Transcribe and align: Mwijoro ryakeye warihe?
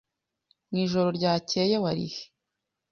Mwijoro 0.69 1.09
ryakeye 1.17 1.75
warihe? 1.83 2.21